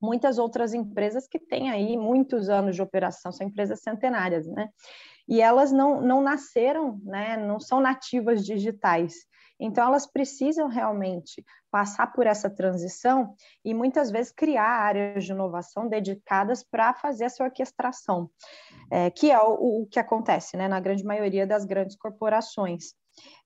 Muitas 0.00 0.38
outras 0.38 0.74
empresas 0.74 1.26
que 1.28 1.38
têm 1.38 1.70
aí 1.70 1.96
muitos 1.96 2.48
anos 2.48 2.76
de 2.76 2.82
operação, 2.82 3.32
são 3.32 3.46
empresas 3.46 3.80
centenárias, 3.80 4.46
né? 4.46 4.68
E 5.32 5.40
elas 5.40 5.72
não, 5.72 5.98
não 6.02 6.20
nasceram, 6.20 7.00
né, 7.02 7.38
não 7.38 7.58
são 7.58 7.80
nativas 7.80 8.44
digitais. 8.44 9.14
Então, 9.58 9.82
elas 9.82 10.06
precisam 10.06 10.68
realmente 10.68 11.42
passar 11.70 12.12
por 12.12 12.26
essa 12.26 12.50
transição 12.50 13.34
e 13.64 13.72
muitas 13.72 14.10
vezes 14.10 14.30
criar 14.30 14.68
áreas 14.68 15.24
de 15.24 15.32
inovação 15.32 15.88
dedicadas 15.88 16.62
para 16.62 16.92
fazer 16.92 17.24
essa 17.24 17.42
orquestração, 17.42 18.28
é, 18.90 19.08
que 19.08 19.30
é 19.30 19.40
o, 19.40 19.84
o, 19.84 19.86
que 19.86 19.98
acontece 19.98 20.54
né, 20.54 20.68
na 20.68 20.80
grande 20.80 21.02
maioria 21.02 21.46
das 21.46 21.64
grandes 21.64 21.96
corporações. 21.96 22.92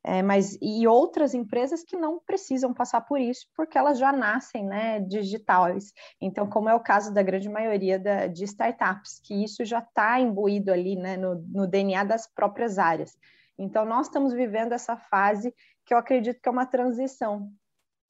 É, 0.04 0.23
mas 0.23 0.56
e 0.62 0.87
outras 0.87 1.35
empresas 1.35 1.82
que 1.82 1.96
não 1.96 2.20
precisam 2.25 2.73
passar 2.73 3.00
por 3.00 3.20
isso, 3.20 3.46
porque 3.56 3.76
elas 3.76 3.99
já 3.99 4.12
nascem 4.12 4.64
né, 4.64 5.00
digitais. 5.00 5.92
Então, 6.20 6.49
como 6.49 6.68
é 6.68 6.75
o 6.75 6.80
caso 6.80 7.12
da 7.12 7.23
grande 7.23 7.49
maioria 7.49 7.99
da, 7.99 8.28
de 8.28 8.44
startups, 8.44 9.18
que 9.18 9.42
isso 9.42 9.64
já 9.64 9.80
está 9.80 10.20
imbuído 10.20 10.73
ali 10.73 10.94
né, 10.94 11.16
no, 11.16 11.35
no 11.49 11.66
DNA 11.66 12.04
das 12.04 12.26
próprias 12.32 12.78
áreas. 12.78 13.18
Então, 13.58 13.85
nós 13.85 14.06
estamos 14.06 14.32
vivendo 14.32 14.73
essa 14.73 14.96
fase 14.96 15.52
que 15.85 15.92
eu 15.92 15.99
acredito 15.99 16.40
que 16.40 16.49
é 16.49 16.52
uma 16.52 16.66
transição. 16.66 17.50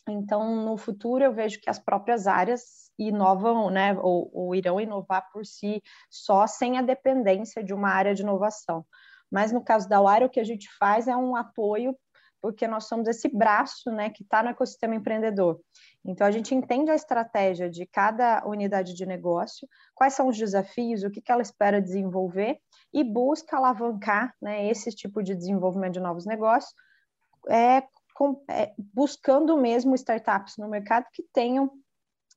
Então, 0.08 0.64
no 0.64 0.76
futuro, 0.76 1.24
eu 1.24 1.32
vejo 1.32 1.60
que 1.60 1.70
as 1.70 1.78
próprias 1.78 2.26
áreas 2.26 2.90
inovam, 2.98 3.70
né, 3.70 3.94
ou, 3.98 4.30
ou 4.32 4.54
irão 4.54 4.80
inovar 4.80 5.28
por 5.32 5.44
si 5.44 5.82
só, 6.10 6.46
sem 6.46 6.78
a 6.78 6.82
dependência 6.82 7.62
de 7.62 7.74
uma 7.74 7.90
área 7.90 8.14
de 8.14 8.22
inovação. 8.22 8.84
Mas 9.30 9.52
no 9.52 9.62
caso 9.62 9.88
da 9.88 10.00
Wire, 10.00 10.24
o 10.24 10.30
que 10.30 10.40
a 10.40 10.44
gente 10.44 10.68
faz 10.78 11.08
é 11.08 11.16
um 11.16 11.34
apoio, 11.34 11.96
porque 12.40 12.66
nós 12.68 12.84
somos 12.84 13.08
esse 13.08 13.28
braço 13.28 13.90
né, 13.90 14.10
que 14.10 14.22
está 14.22 14.42
no 14.42 14.50
ecossistema 14.50 14.94
empreendedor. 14.94 15.60
Então, 16.04 16.26
a 16.26 16.30
gente 16.30 16.54
entende 16.54 16.90
a 16.90 16.94
estratégia 16.94 17.68
de 17.68 17.84
cada 17.86 18.46
unidade 18.46 18.94
de 18.94 19.04
negócio, 19.04 19.66
quais 19.94 20.14
são 20.14 20.28
os 20.28 20.38
desafios, 20.38 21.02
o 21.02 21.10
que, 21.10 21.20
que 21.20 21.32
ela 21.32 21.42
espera 21.42 21.82
desenvolver, 21.82 22.58
e 22.92 23.02
busca 23.02 23.56
alavancar 23.56 24.32
né, 24.40 24.68
esse 24.68 24.90
tipo 24.90 25.22
de 25.22 25.34
desenvolvimento 25.34 25.94
de 25.94 26.00
novos 26.00 26.24
negócios, 26.24 26.72
é, 27.48 27.82
com, 28.14 28.42
é, 28.48 28.72
buscando 28.94 29.56
mesmo 29.56 29.94
startups 29.94 30.56
no 30.56 30.68
mercado 30.68 31.06
que 31.12 31.22
tenham 31.32 31.70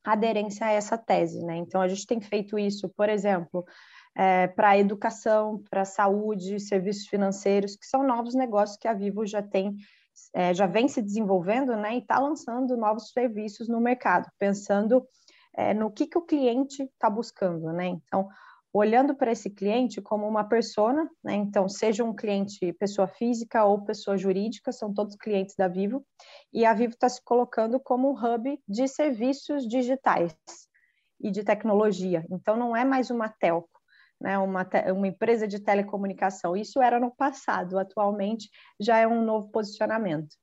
aderência 0.03 0.65
a 0.65 0.71
essa 0.71 0.97
tese. 0.97 1.43
Né? 1.45 1.57
Então, 1.57 1.81
a 1.81 1.87
gente 1.87 2.07
tem 2.07 2.19
feito 2.19 2.57
isso, 2.57 2.89
por 2.89 3.09
exemplo, 3.09 3.65
é, 4.15 4.47
para 4.47 4.69
a 4.69 4.77
educação, 4.77 5.63
para 5.69 5.81
a 5.81 5.85
saúde, 5.85 6.59
serviços 6.59 7.07
financeiros, 7.07 7.75
que 7.75 7.85
são 7.85 8.03
novos 8.03 8.35
negócios 8.35 8.77
que 8.77 8.87
a 8.87 8.93
Vivo 8.93 9.25
já 9.25 9.41
tem, 9.41 9.75
é, 10.33 10.53
já 10.53 10.67
vem 10.67 10.87
se 10.87 11.01
desenvolvendo, 11.01 11.75
né, 11.75 11.95
e 11.95 11.99
está 11.99 12.19
lançando 12.19 12.75
novos 12.75 13.11
serviços 13.11 13.67
no 13.67 13.79
mercado, 13.79 14.29
pensando 14.37 15.05
é, 15.55 15.73
no 15.73 15.91
que, 15.91 16.07
que 16.07 16.17
o 16.17 16.25
cliente 16.25 16.83
está 16.83 17.09
buscando, 17.09 17.71
né? 17.73 17.87
Então, 17.87 18.27
olhando 18.71 19.15
para 19.15 19.31
esse 19.31 19.49
cliente 19.49 20.01
como 20.01 20.27
uma 20.27 20.43
persona, 20.43 21.09
né? 21.23 21.33
Então, 21.35 21.67
seja 21.67 22.03
um 22.03 22.15
cliente 22.15 22.71
pessoa 22.73 23.07
física 23.07 23.65
ou 23.65 23.83
pessoa 23.83 24.17
jurídica, 24.17 24.71
são 24.71 24.93
todos 24.93 25.15
clientes 25.15 25.55
da 25.55 25.67
Vivo, 25.67 26.05
e 26.53 26.65
a 26.65 26.73
Vivo 26.73 26.93
está 26.93 27.09
se 27.09 27.23
colocando 27.23 27.79
como 27.79 28.11
um 28.11 28.13
hub 28.13 28.61
de 28.67 28.87
serviços 28.87 29.67
digitais 29.67 30.35
e 31.19 31.31
de 31.31 31.43
tecnologia. 31.43 32.25
Então, 32.29 32.55
não 32.55 32.75
é 32.75 32.85
mais 32.85 33.09
uma 33.09 33.27
telco, 33.27 33.78
né, 34.19 34.37
uma, 34.37 34.67
uma 34.95 35.07
empresa 35.07 35.47
de 35.47 35.59
telecomunicação. 35.59 36.55
Isso 36.55 36.81
era 36.81 36.99
no 36.99 37.15
passado, 37.15 37.79
atualmente 37.79 38.49
já 38.79 38.97
é 38.97 39.07
um 39.07 39.23
novo 39.23 39.49
posicionamento. 39.49 40.35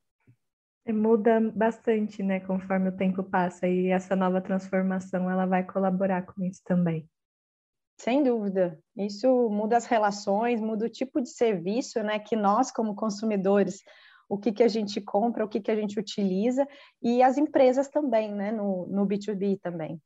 Muda 0.88 1.40
bastante, 1.54 2.22
né, 2.22 2.38
conforme 2.40 2.88
o 2.88 2.96
tempo 2.96 3.22
passa, 3.22 3.66
e 3.66 3.88
essa 3.88 4.14
nova 4.14 4.40
transformação 4.40 5.28
ela 5.28 5.44
vai 5.44 5.64
colaborar 5.64 6.22
com 6.22 6.44
isso 6.44 6.62
também. 6.64 7.08
Sem 7.98 8.22
dúvida, 8.22 8.78
isso 8.96 9.48
muda 9.48 9.76
as 9.76 9.86
relações, 9.86 10.60
muda 10.60 10.86
o 10.86 10.90
tipo 10.90 11.20
de 11.20 11.30
serviço, 11.30 12.02
né, 12.02 12.18
que 12.18 12.36
nós 12.36 12.70
como 12.70 12.94
consumidores, 12.94 13.82
o 14.28 14.38
que 14.38 14.52
que 14.52 14.62
a 14.62 14.68
gente 14.68 15.00
compra, 15.00 15.44
o 15.44 15.48
que 15.48 15.60
que 15.60 15.70
a 15.70 15.76
gente 15.76 15.98
utiliza, 15.98 16.66
e 17.02 17.22
as 17.22 17.36
empresas 17.36 17.88
também, 17.88 18.32
né, 18.32 18.52
no, 18.52 18.86
no 18.86 19.06
B2B 19.06 19.58
também. 19.60 20.00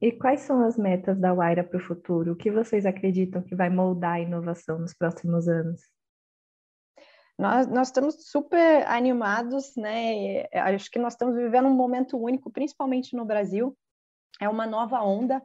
E 0.00 0.12
quais 0.12 0.40
são 0.40 0.62
as 0.64 0.76
metas 0.76 1.18
da 1.18 1.32
Waira 1.32 1.64
para 1.64 1.78
o 1.78 1.82
futuro? 1.82 2.32
O 2.32 2.36
que 2.36 2.50
vocês 2.50 2.84
acreditam 2.84 3.42
que 3.42 3.54
vai 3.54 3.70
moldar 3.70 4.14
a 4.14 4.20
inovação 4.20 4.78
nos 4.78 4.92
próximos 4.92 5.48
anos? 5.48 5.80
Nós, 7.38 7.66
nós 7.66 7.88
estamos 7.88 8.30
super 8.30 8.86
animados, 8.86 9.74
né? 9.76 10.44
Acho 10.52 10.90
que 10.90 10.98
nós 10.98 11.14
estamos 11.14 11.34
vivendo 11.34 11.68
um 11.68 11.74
momento 11.74 12.18
único, 12.18 12.50
principalmente 12.50 13.14
no 13.14 13.24
Brasil. 13.24 13.76
É 14.40 14.48
uma 14.48 14.66
nova 14.66 15.02
onda, 15.02 15.42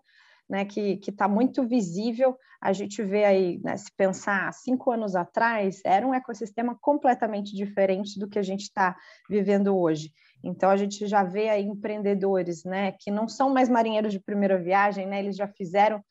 né? 0.50 0.65
Que 0.65 1.00
está 1.08 1.27
muito 1.27 1.65
visível. 1.65 2.38
A 2.62 2.74
gente 2.74 3.01
vê 3.03 3.25
aí, 3.25 3.60
né, 3.63 3.75
se 3.75 3.91
pensar 3.98 4.53
cinco 4.53 4.91
anos 4.91 5.15
atrás, 5.15 5.81
era 5.84 6.05
um 6.05 6.13
ecossistema 6.13 6.77
completamente 6.79 7.55
diferente 7.55 8.20
do 8.20 8.29
que 8.29 8.38
a 8.38 8.43
gente 8.43 8.62
está 8.62 8.96
vivendo 9.29 9.75
hoje. 9.75 10.12
Então 10.43 10.69
a 10.69 10.77
gente 10.77 11.07
já 11.07 11.24
vê 11.24 11.50
aí 11.50 11.63
empreendedores, 11.63 12.63
né, 12.63 12.93
que 13.00 13.12
não 13.12 13.27
são 13.27 13.50
mais 13.50 13.69
marinheiros 13.69 14.12
de 14.12 14.19
primeira 14.19 14.57
viagem, 14.57 15.05
né, 15.05 15.19
eles 15.19 15.36
já 15.36 15.48
fizeram, 15.48 16.03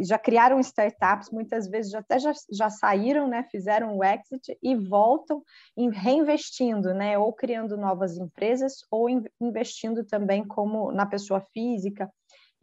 já 0.00 0.18
criaram 0.18 0.60
startups, 0.60 1.30
muitas 1.30 1.68
vezes 1.68 1.90
já 1.92 2.00
até 2.00 2.18
já, 2.18 2.32
já 2.52 2.70
saíram, 2.70 3.28
né, 3.28 3.44
fizeram 3.50 3.96
o 3.96 4.04
exit 4.04 4.56
e 4.62 4.76
voltam 4.76 5.42
reinvestindo, 5.92 6.92
né, 6.92 7.18
ou 7.18 7.32
criando 7.32 7.76
novas 7.76 8.16
empresas 8.16 8.84
ou 8.90 9.08
investindo 9.40 10.04
também 10.04 10.44
como 10.46 10.92
na 10.92 11.06
pessoa 11.06 11.40
física. 11.40 12.10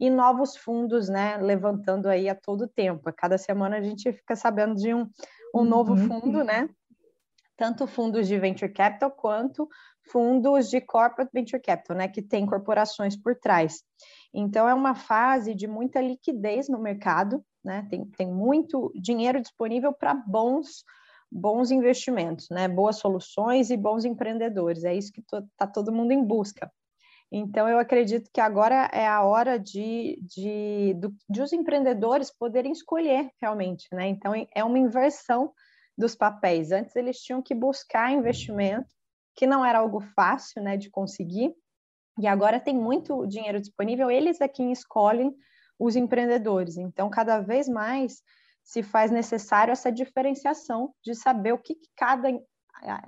e 0.00 0.08
novos 0.10 0.56
fundos, 0.56 1.08
né, 1.08 1.36
levantando 1.38 2.08
aí 2.08 2.28
a 2.28 2.34
todo 2.34 2.68
tempo. 2.68 3.08
A 3.08 3.12
cada 3.12 3.36
semana 3.36 3.78
a 3.78 3.82
gente 3.82 4.12
fica 4.12 4.36
sabendo 4.36 4.74
de 4.76 4.94
um, 4.94 5.08
um 5.54 5.64
novo 5.64 5.92
uhum. 5.94 6.08
fundo, 6.08 6.44
né? 6.44 6.68
Tanto 7.58 7.86
fundos 7.86 8.26
de 8.26 8.38
venture 8.38 8.72
capital 8.72 9.10
quanto 9.10 9.68
fundos 10.10 10.70
de 10.70 10.80
corporate 10.80 11.30
venture 11.34 11.60
capital, 11.60 11.96
né, 11.96 12.08
que 12.08 12.22
tem 12.22 12.46
corporações 12.46 13.16
por 13.16 13.36
trás. 13.36 13.82
Então 14.32 14.66
é 14.66 14.72
uma 14.72 14.94
fase 14.94 15.54
de 15.54 15.66
muita 15.66 16.00
liquidez 16.00 16.68
no 16.68 16.78
mercado, 16.78 17.44
né? 17.64 17.86
Tem, 17.90 18.04
tem 18.06 18.26
muito 18.32 18.90
dinheiro 18.94 19.40
disponível 19.40 19.92
para 19.92 20.14
bons 20.14 20.84
bons 21.30 21.70
investimentos, 21.70 22.48
né? 22.50 22.66
Boas 22.68 22.96
soluções 22.96 23.70
e 23.70 23.76
bons 23.76 24.04
empreendedores. 24.04 24.84
É 24.84 24.94
isso 24.94 25.12
que 25.12 25.20
está 25.20 25.66
todo 25.66 25.92
mundo 25.92 26.12
em 26.12 26.24
busca. 26.24 26.72
Então, 27.30 27.68
eu 27.68 27.78
acredito 27.78 28.30
que 28.32 28.40
agora 28.40 28.88
é 28.92 29.06
a 29.06 29.22
hora 29.22 29.58
de, 29.58 30.18
de, 30.22 30.94
do, 30.94 31.14
de 31.28 31.42
os 31.42 31.52
empreendedores 31.52 32.30
poderem 32.30 32.72
escolher 32.72 33.30
realmente, 33.40 33.86
né? 33.92 34.08
Então, 34.08 34.32
é 34.54 34.64
uma 34.64 34.78
inversão 34.78 35.52
dos 35.98 36.14
papéis. 36.14 36.70
Antes, 36.70 36.94
eles 36.94 37.18
tinham 37.18 37.42
que 37.42 37.54
buscar 37.54 38.12
investimento, 38.12 38.88
que 39.34 39.46
não 39.46 39.64
era 39.64 39.80
algo 39.80 40.00
fácil, 40.00 40.62
né, 40.62 40.76
de 40.76 40.88
conseguir, 40.88 41.52
e 42.18 42.26
agora 42.26 42.60
tem 42.60 42.74
muito 42.74 43.26
dinheiro 43.26 43.60
disponível, 43.60 44.10
eles 44.10 44.40
é 44.40 44.48
quem 44.48 44.72
escolhem 44.72 45.34
os 45.78 45.96
empreendedores. 45.96 46.76
Então, 46.76 47.10
cada 47.10 47.40
vez 47.40 47.68
mais 47.68 48.22
se 48.62 48.82
faz 48.82 49.10
necessário 49.10 49.72
essa 49.72 49.90
diferenciação 49.90 50.92
de 51.02 51.14
saber 51.14 51.52
o 51.52 51.58
que, 51.58 51.74
que 51.74 51.88
cada 51.96 52.28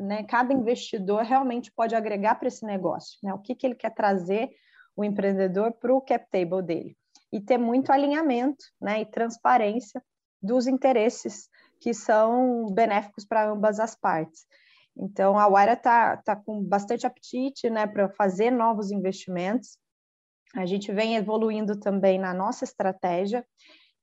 né, 0.00 0.24
cada 0.24 0.52
investidor 0.52 1.22
realmente 1.22 1.70
pode 1.70 1.94
agregar 1.94 2.36
para 2.36 2.48
esse 2.48 2.64
negócio, 2.64 3.18
né? 3.22 3.32
O 3.32 3.38
que, 3.38 3.54
que 3.54 3.64
ele 3.64 3.76
quer 3.76 3.94
trazer 3.94 4.50
o 4.96 5.04
empreendedor 5.04 5.72
para 5.72 5.94
o 5.94 6.00
cap 6.00 6.26
table 6.28 6.62
dele. 6.62 6.96
E 7.32 7.40
ter 7.40 7.56
muito 7.56 7.92
alinhamento 7.92 8.64
né, 8.80 9.00
e 9.00 9.06
transparência 9.06 10.02
dos 10.42 10.66
interesses 10.66 11.48
que 11.80 11.94
são 11.94 12.66
benéficos 12.72 13.24
para 13.24 13.50
ambas 13.50 13.80
as 13.80 13.96
partes. 13.96 14.44
Então, 14.96 15.38
a 15.38 15.48
Waira 15.48 15.72
está 15.72 16.16
tá 16.18 16.36
com 16.36 16.62
bastante 16.62 17.06
apetite 17.06 17.70
né, 17.70 17.86
para 17.86 18.10
fazer 18.10 18.50
novos 18.50 18.90
investimentos. 18.90 19.78
A 20.54 20.66
gente 20.66 20.92
vem 20.92 21.16
evoluindo 21.16 21.78
também 21.78 22.18
na 22.18 22.34
nossa 22.34 22.64
estratégia 22.64 23.46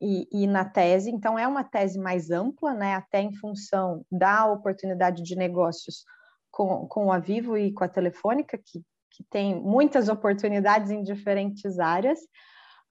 e, 0.02 0.28
e, 0.32 0.48
na 0.48 0.66
tese. 0.66 1.12
Então, 1.12 1.38
é 1.38 1.48
uma 1.48 1.64
tese 1.64 2.00
mais 2.00 2.32
ampla, 2.32 2.74
né, 2.74 2.96
até 2.96 3.22
em 3.22 3.34
função 3.36 4.04
da 4.12 4.46
oportunidade 4.46 5.22
de 5.24 5.36
negócios 5.36 6.04
com, 6.50 6.88
com 6.88 7.12
a 7.12 7.20
Vivo 7.20 7.58
e 7.58 7.72
com 7.74 7.84
a 7.84 7.90
Telefônica, 7.90 8.58
que, 8.58 8.82
que 9.12 9.24
tem 9.30 9.56
muitas 9.62 10.10
oportunidades 10.10 10.90
em 10.90 11.04
diferentes 11.04 11.80
áreas. 11.80 12.20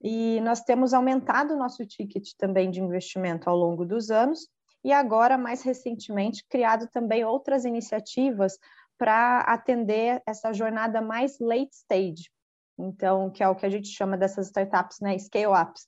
E 0.03 0.41
nós 0.43 0.61
temos 0.61 0.93
aumentado 0.93 1.55
o 1.55 1.59
nosso 1.59 1.85
ticket 1.87 2.29
também 2.39 2.71
de 2.71 2.81
investimento 2.81 3.49
ao 3.49 3.57
longo 3.57 3.85
dos 3.85 4.11
anos, 4.11 4.47
e 4.85 4.93
agora, 4.93 5.37
mais 5.37 5.63
recentemente, 5.63 6.45
criado 6.49 6.89
também 6.89 7.25
outras 7.25 7.65
iniciativas 7.65 8.59
para 8.99 9.41
atender 9.41 10.23
essa 10.27 10.53
jornada 10.53 11.01
mais 11.01 11.39
late 11.39 11.75
stage, 11.75 12.31
então, 12.79 13.31
que 13.31 13.43
é 13.43 13.49
o 13.49 13.55
que 13.55 13.67
a 13.67 13.71
gente 13.71 13.89
chama 13.89 14.17
dessas 14.17 14.47
startups, 14.47 15.01
né, 15.01 15.19
scale-ups, 15.19 15.87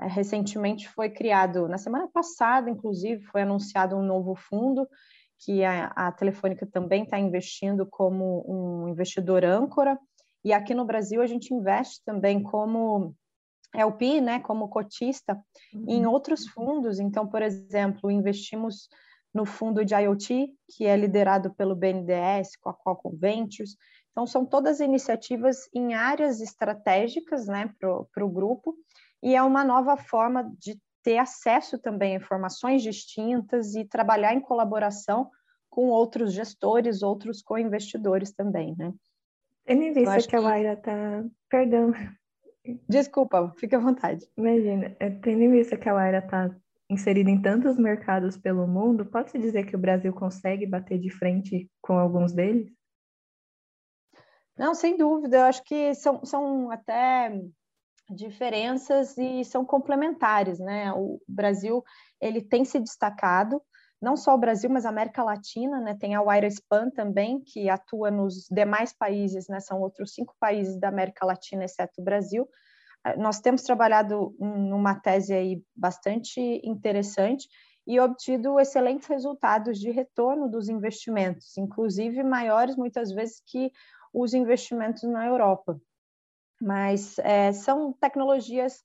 é, 0.00 0.06
recentemente 0.06 0.88
foi 0.88 1.08
criado, 1.10 1.68
na 1.68 1.78
semana 1.78 2.08
passada, 2.08 2.68
inclusive, 2.68 3.22
foi 3.24 3.42
anunciado 3.42 3.96
um 3.96 4.02
novo 4.02 4.34
fundo 4.34 4.88
que 5.38 5.62
a, 5.64 5.86
a 5.88 6.12
Telefônica 6.12 6.66
também 6.66 7.04
está 7.04 7.18
investindo 7.18 7.86
como 7.86 8.44
um 8.48 8.88
investidor 8.88 9.44
âncora, 9.44 9.98
e 10.44 10.52
aqui 10.52 10.74
no 10.74 10.84
Brasil 10.84 11.22
a 11.22 11.26
gente 11.26 11.54
investe 11.54 12.02
também 12.04 12.42
como 12.42 13.14
LP, 13.74 14.20
né, 14.20 14.40
como 14.40 14.68
cotista, 14.68 15.38
uhum. 15.74 15.84
em 15.88 16.06
outros 16.06 16.46
fundos. 16.46 16.98
Então, 17.00 17.26
por 17.26 17.42
exemplo, 17.42 18.10
investimos 18.10 18.88
no 19.32 19.44
fundo 19.44 19.84
de 19.84 19.94
IoT, 19.94 20.48
que 20.70 20.86
é 20.86 20.96
liderado 20.96 21.52
pelo 21.54 21.74
BNDES, 21.74 22.56
com 22.60 22.70
a 22.70 22.74
Qualcomm 22.74 23.16
Ventures. 23.16 23.76
Então, 24.12 24.26
são 24.26 24.46
todas 24.46 24.78
iniciativas 24.78 25.68
em 25.74 25.94
áreas 25.94 26.40
estratégicas 26.40 27.46
né, 27.46 27.68
para 27.80 28.24
o 28.24 28.30
grupo, 28.30 28.76
e 29.20 29.34
é 29.34 29.42
uma 29.42 29.64
nova 29.64 29.96
forma 29.96 30.52
de 30.58 30.78
ter 31.02 31.18
acesso 31.18 31.78
também 31.78 32.14
a 32.14 32.18
informações 32.18 32.82
distintas 32.82 33.74
e 33.74 33.84
trabalhar 33.84 34.32
em 34.32 34.40
colaboração 34.40 35.30
com 35.68 35.88
outros 35.88 36.32
gestores, 36.32 37.02
outros 37.02 37.42
co-investidores 37.42 38.32
também, 38.32 38.74
né? 38.78 38.92
Tendo 39.64 39.82
em 39.82 39.92
vista 39.92 40.18
que, 40.18 40.28
que 40.28 40.36
a 40.36 40.40
Waira 40.40 40.74
está... 40.74 41.24
Perdão. 41.50 41.92
Desculpa, 42.88 43.52
fique 43.58 43.74
à 43.74 43.78
vontade. 43.78 44.26
Imagina, 44.36 44.96
é, 44.98 45.10
tendo 45.10 45.42
em 45.42 45.50
vista 45.50 45.76
que 45.76 45.88
a 45.88 45.94
Waira 45.94 46.18
está 46.18 46.50
inserida 46.88 47.30
em 47.30 47.40
tantos 47.40 47.78
mercados 47.78 48.36
pelo 48.36 48.66
mundo, 48.66 49.04
pode-se 49.04 49.38
dizer 49.38 49.66
que 49.66 49.76
o 49.76 49.78
Brasil 49.78 50.12
consegue 50.12 50.66
bater 50.66 50.98
de 50.98 51.10
frente 51.10 51.70
com 51.80 51.98
alguns 51.98 52.32
deles? 52.32 52.72
Não, 54.56 54.74
sem 54.74 54.96
dúvida. 54.96 55.38
Eu 55.38 55.42
acho 55.42 55.62
que 55.64 55.94
são, 55.94 56.24
são 56.24 56.70
até 56.70 57.38
diferenças 58.10 59.16
e 59.18 59.44
são 59.44 59.64
complementares, 59.64 60.58
né? 60.58 60.92
O 60.92 61.20
Brasil 61.28 61.82
ele 62.20 62.40
tem 62.40 62.64
se 62.64 62.78
destacado, 62.78 63.60
não 64.04 64.16
só 64.16 64.34
o 64.34 64.38
Brasil, 64.38 64.70
mas 64.70 64.86
a 64.86 64.90
América 64.90 65.24
Latina, 65.24 65.80
né? 65.80 65.96
Tem 65.98 66.14
a 66.14 66.22
Wirespan 66.22 66.90
também 66.90 67.40
que 67.40 67.68
atua 67.68 68.10
nos 68.10 68.46
demais 68.50 68.92
países, 68.92 69.48
né? 69.48 69.60
São 69.60 69.80
outros 69.80 70.12
cinco 70.14 70.34
países 70.38 70.78
da 70.78 70.88
América 70.88 71.24
Latina, 71.26 71.64
exceto 71.64 72.00
o 72.00 72.04
Brasil. 72.04 72.46
Ah, 73.02 73.16
nós 73.16 73.40
temos 73.40 73.62
trabalhado 73.62 74.36
numa 74.38 74.94
tese 74.94 75.34
aí 75.34 75.62
bastante 75.74 76.40
interessante 76.62 77.48
e 77.86 77.98
obtido 77.98 78.60
excelentes 78.60 79.08
resultados 79.08 79.78
de 79.78 79.90
retorno 79.90 80.48
dos 80.48 80.68
investimentos, 80.68 81.56
inclusive 81.56 82.22
maiores 82.22 82.76
muitas 82.76 83.10
vezes 83.10 83.42
que 83.46 83.72
os 84.12 84.32
investimentos 84.32 85.02
na 85.02 85.26
Europa 85.26 85.80
mas 86.60 87.18
é, 87.18 87.52
são 87.52 87.92
tecnologias 87.92 88.82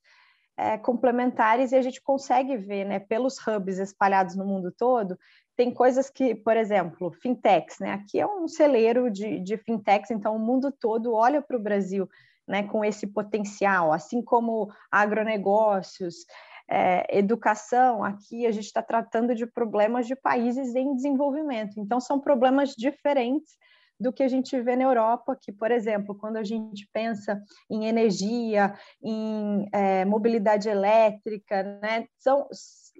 é, 0.60 0.76
complementares 0.76 1.72
e 1.72 1.76
a 1.76 1.80
gente 1.80 2.02
consegue 2.02 2.54
ver, 2.58 2.84
né, 2.84 2.98
pelos 2.98 3.38
hubs 3.46 3.78
espalhados 3.78 4.36
no 4.36 4.44
mundo 4.44 4.70
todo, 4.70 5.18
tem 5.56 5.72
coisas 5.72 6.10
que, 6.10 6.34
por 6.34 6.54
exemplo, 6.54 7.10
fintechs, 7.10 7.78
né, 7.78 7.92
aqui 7.92 8.20
é 8.20 8.26
um 8.26 8.46
celeiro 8.46 9.10
de, 9.10 9.40
de 9.40 9.56
fintechs, 9.56 10.10
então 10.10 10.36
o 10.36 10.38
mundo 10.38 10.70
todo 10.70 11.14
olha 11.14 11.40
para 11.40 11.56
o 11.56 11.62
Brasil, 11.62 12.06
né, 12.46 12.62
com 12.64 12.84
esse 12.84 13.06
potencial, 13.06 13.90
assim 13.90 14.22
como 14.22 14.70
agronegócios, 14.92 16.26
é, 16.68 17.18
educação, 17.18 18.04
aqui 18.04 18.46
a 18.46 18.52
gente 18.52 18.66
está 18.66 18.82
tratando 18.82 19.34
de 19.34 19.46
problemas 19.46 20.06
de 20.06 20.14
países 20.14 20.74
em 20.74 20.94
desenvolvimento, 20.94 21.80
então 21.80 21.98
são 21.98 22.20
problemas 22.20 22.74
diferentes 22.76 23.56
do 24.00 24.12
que 24.12 24.22
a 24.22 24.28
gente 24.28 24.58
vê 24.62 24.74
na 24.74 24.84
Europa, 24.84 25.36
que, 25.38 25.52
por 25.52 25.70
exemplo, 25.70 26.14
quando 26.14 26.38
a 26.38 26.42
gente 26.42 26.88
pensa 26.90 27.40
em 27.70 27.84
energia, 27.84 28.74
em 29.02 29.68
é, 29.72 30.06
mobilidade 30.06 30.70
elétrica, 30.70 31.62
né, 31.82 32.06
são, 32.18 32.48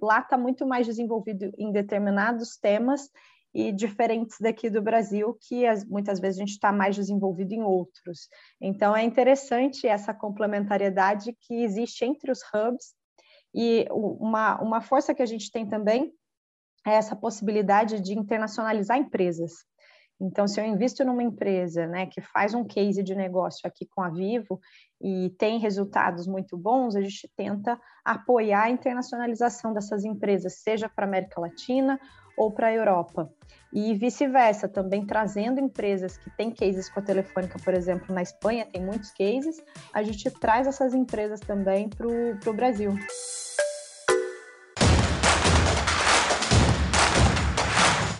lá 0.01 0.19
está 0.19 0.37
muito 0.37 0.65
mais 0.65 0.85
desenvolvido 0.85 1.51
em 1.57 1.71
determinados 1.71 2.55
temas 2.57 3.09
e 3.53 3.71
diferentes 3.71 4.37
daqui 4.39 4.69
do 4.69 4.81
Brasil, 4.81 5.35
que 5.41 5.65
as, 5.65 5.83
muitas 5.83 6.19
vezes 6.19 6.37
a 6.37 6.41
gente 6.41 6.53
está 6.53 6.71
mais 6.71 6.95
desenvolvido 6.95 7.51
em 7.53 7.63
outros. 7.63 8.29
Então, 8.61 8.95
é 8.95 9.03
interessante 9.03 9.87
essa 9.87 10.13
complementariedade 10.13 11.35
que 11.41 11.63
existe 11.63 12.05
entre 12.05 12.31
os 12.31 12.39
hubs 12.53 12.93
e 13.53 13.87
uma, 13.91 14.61
uma 14.61 14.81
força 14.81 15.13
que 15.13 15.21
a 15.21 15.25
gente 15.25 15.51
tem 15.51 15.67
também 15.67 16.13
é 16.85 16.93
essa 16.93 17.15
possibilidade 17.15 17.99
de 17.99 18.17
internacionalizar 18.17 18.97
empresas. 18.97 19.65
Então, 20.21 20.47
se 20.47 20.61
eu 20.61 20.65
invisto 20.65 21.03
numa 21.03 21.23
empresa 21.23 21.87
né, 21.87 22.05
que 22.05 22.21
faz 22.21 22.53
um 22.53 22.63
case 22.63 23.01
de 23.01 23.15
negócio 23.15 23.61
aqui 23.65 23.87
com 23.87 24.03
a 24.03 24.09
Vivo 24.09 24.59
e 25.01 25.31
tem 25.31 25.57
resultados 25.57 26.27
muito 26.27 26.55
bons, 26.55 26.95
a 26.95 27.01
gente 27.01 27.27
tenta 27.35 27.79
apoiar 28.05 28.65
a 28.65 28.69
internacionalização 28.69 29.73
dessas 29.73 30.05
empresas, 30.05 30.61
seja 30.61 30.87
para 30.87 31.05
a 31.05 31.07
América 31.07 31.41
Latina 31.41 31.99
ou 32.37 32.51
para 32.51 32.67
a 32.67 32.73
Europa. 32.73 33.33
E 33.73 33.95
vice-versa, 33.95 34.69
também 34.69 35.07
trazendo 35.07 35.59
empresas 35.59 36.17
que 36.17 36.29
têm 36.37 36.51
cases 36.51 36.87
com 36.87 36.99
a 36.99 37.03
Telefônica, 37.03 37.57
por 37.57 37.73
exemplo, 37.73 38.13
na 38.13 38.21
Espanha, 38.21 38.65
tem 38.65 38.83
muitos 38.83 39.09
cases, 39.11 39.59
a 39.91 40.03
gente 40.03 40.29
traz 40.29 40.67
essas 40.67 40.93
empresas 40.93 41.39
também 41.39 41.89
para 41.89 42.07
o 42.07 42.53
Brasil. 42.53 42.93